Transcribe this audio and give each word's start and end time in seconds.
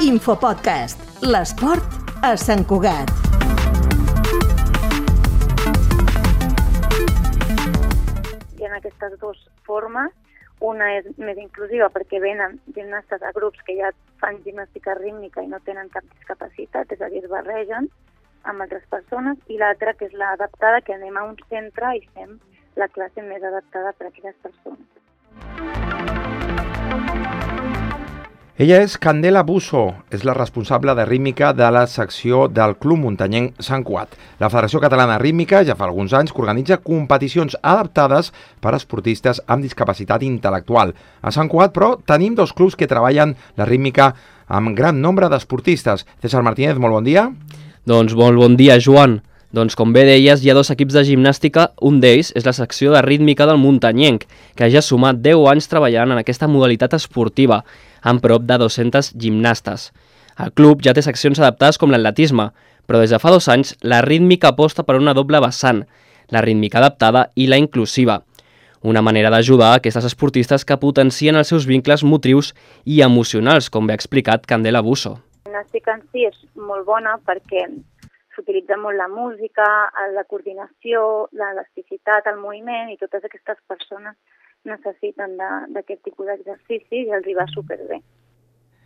Infopodcast. 0.00 1.02
L'esport 1.28 1.84
a 2.24 2.30
Sant 2.40 2.62
Cugat. 2.64 3.10
Hi 8.56 8.64
ha 8.64 8.78
aquestes 8.78 9.18
dues 9.20 9.42
formes. 9.68 10.14
Una 10.64 10.88
és 10.96 11.10
més 11.20 11.36
inclusiva 11.42 11.90
perquè 11.92 12.16
venen 12.24 12.56
gimnastes 12.72 13.20
a 13.20 13.32
grups 13.36 13.60
que 13.66 13.76
ja 13.76 13.90
fan 14.24 14.40
gimnàstica 14.46 14.96
rítmica 14.96 15.44
i 15.44 15.52
no 15.52 15.60
tenen 15.68 15.92
cap 15.92 16.08
discapacitat, 16.14 16.96
és 16.96 17.04
a 17.04 17.10
dir, 17.12 17.20
es 17.24 17.28
barregen 17.28 17.90
amb 18.48 18.64
altres 18.64 18.88
persones, 18.88 19.36
i 19.52 19.60
l'altra 19.60 19.92
que 19.92 20.08
és 20.08 20.16
l'adaptada, 20.16 20.80
que 20.80 20.96
anem 20.96 21.20
a 21.20 21.26
un 21.28 21.36
centre 21.52 21.92
i 22.00 22.06
fem 22.14 22.38
la 22.80 22.88
classe 22.88 23.20
més 23.28 23.44
adaptada 23.44 23.92
per 23.92 24.08
a 24.08 24.14
aquelles 24.14 24.40
persones. 24.40 24.99
Ella 28.60 28.82
és 28.84 28.98
Candela 29.00 29.40
Busso, 29.40 29.86
és 30.12 30.20
la 30.28 30.34
responsable 30.36 30.92
de 30.92 31.06
rítmica 31.08 31.54
de 31.56 31.64
la 31.72 31.86
secció 31.88 32.42
del 32.52 32.74
Club 32.76 32.98
Muntanyenc 33.00 33.62
Sant 33.64 33.80
Cuat. 33.88 34.12
La 34.36 34.50
Federació 34.52 34.82
Catalana 34.84 35.16
Rítmica 35.22 35.62
ja 35.64 35.78
fa 35.78 35.86
alguns 35.86 36.12
anys 36.12 36.34
que 36.36 36.42
organitza 36.44 36.76
competicions 36.84 37.56
adaptades 37.62 38.28
per 38.60 38.74
a 38.74 38.76
esportistes 38.76 39.40
amb 39.46 39.64
discapacitat 39.64 40.20
intel·lectual. 40.28 40.92
A 41.24 41.32
Sant 41.32 41.48
Cuat, 41.48 41.72
però, 41.72 41.94
tenim 42.04 42.36
dos 42.36 42.52
clubs 42.52 42.76
que 42.76 42.90
treballen 42.90 43.32
la 43.56 43.64
rítmica 43.64 44.12
amb 44.44 44.76
gran 44.76 45.00
nombre 45.00 45.32
d'esportistes. 45.32 46.04
César 46.20 46.44
Martínez, 46.44 46.76
molt 46.76 47.00
bon 47.00 47.08
dia. 47.08 47.30
Doncs 47.88 48.12
molt 48.12 48.36
bon 48.44 48.60
dia, 48.60 48.76
Joan. 48.76 49.22
Doncs 49.56 49.72
com 49.74 49.90
bé 49.96 50.04
deies, 50.04 50.44
hi 50.44 50.52
ha 50.52 50.54
dos 50.54 50.68
equips 50.70 50.94
de 50.94 51.08
gimnàstica, 51.08 51.70
un 51.80 51.96
d'ells 52.04 52.28
és 52.36 52.44
la 52.44 52.52
secció 52.52 52.92
de 52.92 53.00
rítmica 53.02 53.48
del 53.48 53.58
Muntanyenc, 53.58 54.28
que 54.54 54.68
ja 54.68 54.78
ha 54.78 54.84
sumat 54.84 55.24
10 55.24 55.48
anys 55.48 55.66
treballant 55.72 56.12
en 56.12 56.20
aquesta 56.20 56.46
modalitat 56.46 56.94
esportiva, 57.00 57.64
amb 58.02 58.22
prop 58.22 58.46
de 58.48 58.58
200 58.58 59.12
gimnastes. 59.16 59.90
El 60.40 60.52
club 60.52 60.82
ja 60.84 60.94
té 60.96 61.02
seccions 61.04 61.40
adaptades 61.40 61.78
com 61.78 61.92
l'atletisme, 61.92 62.50
però 62.86 63.00
des 63.00 63.12
de 63.12 63.20
fa 63.22 63.30
dos 63.30 63.48
anys 63.52 63.76
la 63.82 64.00
rítmica 64.02 64.54
aposta 64.54 64.82
per 64.82 64.96
una 64.96 65.14
doble 65.14 65.40
vessant, 65.40 65.84
la 66.30 66.42
rítmica 66.42 66.78
adaptada 66.78 67.28
i 67.34 67.46
la 67.46 67.58
inclusiva. 67.60 68.22
Una 68.82 69.02
manera 69.02 69.28
d'ajudar 69.28 69.74
aquestes 69.76 70.06
esportistes 70.08 70.64
que 70.64 70.80
potencien 70.80 71.36
els 71.36 71.52
seus 71.52 71.66
vincles 71.68 72.02
motrius 72.02 72.54
i 72.84 73.02
emocionals, 73.04 73.68
com 73.68 73.86
bé 73.86 73.92
ha 73.92 74.00
explicat 74.00 74.46
Candela 74.48 74.80
Busso. 74.80 75.18
La 75.44 75.60
gimnàstica 75.60 75.94
en 75.94 76.02
si 76.12 76.24
és 76.24 76.36
molt 76.56 76.86
bona 76.86 77.18
perquè 77.26 77.66
s'utilitza 78.34 78.76
molt 78.76 78.96
la 78.96 79.08
música, 79.08 79.66
la 80.14 80.24
coordinació, 80.24 81.28
l'elasticitat, 81.32 82.26
el 82.26 82.38
moviment 82.40 82.90
i 82.90 82.96
totes 82.96 83.24
aquestes 83.24 83.58
persones 83.68 84.16
necessiten 84.68 85.36
d'aquest 85.74 86.02
tipus 86.08 86.26
d'exercici 86.30 87.04
i 87.06 87.12
els 87.18 87.28
hi 87.28 87.36
va 87.38 87.46
superbé. 87.52 88.00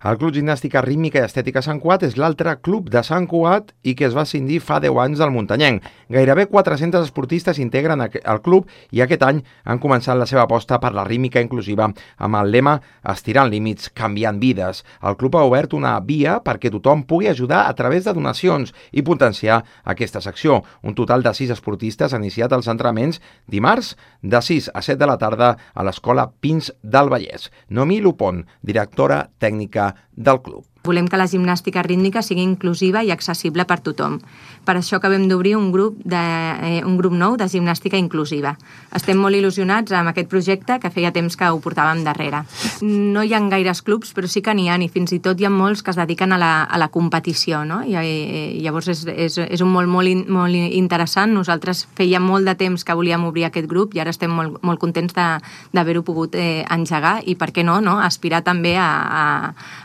El 0.00 0.16
Club 0.16 0.32
Gimnàstica 0.32 0.80
Rítmica 0.80 1.20
i 1.20 1.26
Estètica 1.26 1.60
Sant 1.60 1.76
Cuat 1.76 2.06
és 2.06 2.14
l'altre 2.16 2.54
club 2.64 2.86
de 2.88 3.02
Sant 3.04 3.26
Cuat 3.28 3.74
i 3.84 3.92
que 3.92 4.06
es 4.06 4.14
va 4.16 4.22
cindir 4.24 4.62
fa 4.64 4.78
10 4.80 4.96
anys 5.02 5.20
del 5.20 5.32
Muntanyenc. 5.34 5.84
Gairebé 6.08 6.46
400 6.48 7.04
esportistes 7.04 7.60
integren 7.60 8.00
el 8.06 8.40
club 8.40 8.70
i 8.96 9.02
aquest 9.04 9.26
any 9.26 9.42
han 9.68 9.82
començat 9.82 10.16
la 10.16 10.24
seva 10.24 10.46
aposta 10.46 10.78
per 10.80 10.94
la 10.96 11.04
rítmica 11.04 11.42
inclusiva 11.44 11.90
amb 12.16 12.38
el 12.40 12.48
lema 12.48 12.78
Estirant 13.12 13.52
límits, 13.52 13.90
canviant 13.92 14.38
vides. 14.40 14.80
El 15.04 15.18
club 15.20 15.36
ha 15.36 15.44
obert 15.44 15.76
una 15.76 15.92
via 16.00 16.38
perquè 16.40 16.72
tothom 16.72 17.04
pugui 17.04 17.28
ajudar 17.28 17.66
a 17.68 17.76
través 17.76 18.08
de 18.08 18.16
donacions 18.16 18.72
i 18.96 19.04
potenciar 19.04 19.60
aquesta 19.84 20.24
secció. 20.24 20.62
Un 20.80 20.96
total 20.96 21.20
de 21.20 21.34
6 21.36 21.52
esportistes 21.58 22.16
han 22.16 22.24
iniciat 22.24 22.56
els 22.56 22.72
entrenaments 22.72 23.20
dimarts 23.44 23.98
de 24.22 24.40
6 24.42 24.70
a 24.74 24.82
7 24.82 24.98
de 25.00 25.08
la 25.10 25.18
tarda 25.18 25.56
a 25.74 25.84
l'Escola 25.86 26.30
Pins 26.40 26.72
del 26.82 27.10
Vallès. 27.12 27.50
Nomi 27.68 28.00
Lupon, 28.00 28.44
directora 28.62 29.24
tècnica 29.38 29.94
del 30.12 30.42
club. 30.42 30.64
Volem 30.84 31.08
que 31.08 31.18
la 31.20 31.28
gimnàstica 31.28 31.82
rítmica 31.84 32.22
sigui 32.24 32.40
inclusiva 32.40 33.02
i 33.04 33.10
accessible 33.12 33.66
per 33.68 33.80
tothom. 33.84 34.16
Per 34.64 34.74
això 34.76 34.96
acabem 34.96 35.26
d'obrir 35.28 35.54
un, 35.56 35.70
grup 35.72 35.98
de, 36.04 36.16
eh, 36.16 36.80
un 36.84 36.96
grup 36.96 37.12
nou 37.12 37.36
de 37.36 37.48
gimnàstica 37.48 37.98
inclusiva. 38.00 38.54
Estem 38.96 39.18
molt 39.20 39.36
il·lusionats 39.36 39.92
amb 39.96 40.12
aquest 40.12 40.28
projecte 40.28 40.78
que 40.80 40.90
feia 40.92 41.12
temps 41.12 41.36
que 41.36 41.48
ho 41.48 41.60
portàvem 41.60 42.02
darrere. 42.04 42.42
No 42.80 43.22
hi 43.24 43.34
ha 43.34 43.40
gaires 43.52 43.82
clubs, 43.82 44.14
però 44.16 44.28
sí 44.28 44.40
que 44.40 44.54
n'hi 44.54 44.68
ha, 44.68 44.78
i 44.80 44.88
fins 44.88 45.12
i 45.12 45.20
tot 45.20 45.40
hi 45.40 45.48
ha 45.48 45.52
molts 45.52 45.82
que 45.82 45.92
es 45.92 46.00
dediquen 46.00 46.32
a 46.32 46.38
la, 46.40 46.52
a 46.64 46.78
la 46.78 46.88
competició. 46.88 47.64
No? 47.64 47.82
I, 47.84 47.96
i 48.00 48.62
llavors 48.64 48.88
és, 48.88 49.04
és, 49.06 49.38
és 49.38 49.60
un 49.60 49.72
molt, 49.72 49.88
molt, 49.88 50.08
in, 50.08 50.24
molt 50.32 50.56
interessant. 50.56 51.32
Nosaltres 51.36 51.86
feia 51.96 52.20
molt 52.20 52.48
de 52.48 52.56
temps 52.56 52.84
que 52.84 52.96
volíem 52.96 53.24
obrir 53.28 53.48
aquest 53.48 53.68
grup 53.68 53.94
i 53.96 54.00
ara 54.00 54.12
estem 54.12 54.32
molt, 54.32 54.60
molt 54.62 54.80
contents 54.80 55.16
d'haver-ho 55.16 56.04
pogut 56.06 56.36
eh, 56.40 56.64
engegar 56.70 57.18
i, 57.26 57.36
per 57.36 57.50
què 57.52 57.64
no, 57.66 57.80
no? 57.84 57.98
aspirar 58.00 58.42
també 58.46 58.76
a, 58.80 58.88
a, 58.88 59.24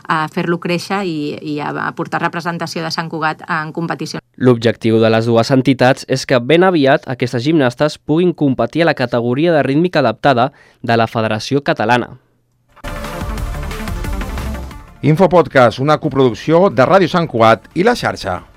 a 0.08 0.20
fer-lo 0.32 0.60
créixer 0.62 0.95
créixer 0.96 1.40
i, 1.42 1.56
i 1.56 1.60
a 1.60 1.92
portar 1.96 2.20
representació 2.22 2.82
de 2.82 2.90
Sant 2.90 3.08
Cugat 3.10 3.42
en 3.48 3.72
competició. 3.72 4.20
L'objectiu 4.36 5.00
de 5.00 5.10
les 5.10 5.26
dues 5.26 5.50
entitats 5.50 6.06
és 6.08 6.26
que 6.26 6.38
ben 6.40 6.62
aviat 6.64 7.08
aquestes 7.08 7.42
gimnastes 7.42 7.98
puguin 7.98 8.32
competir 8.32 8.82
a 8.82 8.86
la 8.86 8.94
categoria 8.94 9.52
de 9.52 9.62
rítmica 9.62 10.00
adaptada 10.00 10.52
de 10.82 10.96
la 10.96 11.06
Federació 11.06 11.62
Catalana. 11.62 12.18
Infopodcast, 15.02 15.78
una 15.78 15.98
coproducció 15.98 16.68
de 16.70 16.84
Ràdio 16.84 17.08
Sant 17.08 17.28
Cugat 17.28 17.68
i 17.74 17.84
la 17.84 17.94
xarxa. 17.94 18.55